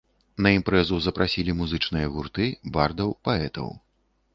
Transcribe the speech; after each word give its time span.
На 0.45 0.53
імпрэзу 0.59 0.97
запрасілі 1.09 1.57
музычныя 1.61 2.11
гурты, 2.17 2.51
бардаў, 2.79 3.17
паэтаў. 3.29 3.75